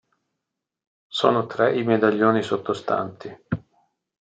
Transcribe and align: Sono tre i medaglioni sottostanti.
Sono 1.05 1.45
tre 1.45 1.77
i 1.77 1.83
medaglioni 1.83 2.41
sottostanti. 2.41 3.39